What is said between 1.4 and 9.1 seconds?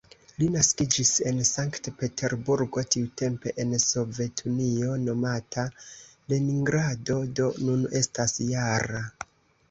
Sankt-Peterburgo, tiutempe en Sovetunio nomata Leningrado, do nun estas -jara.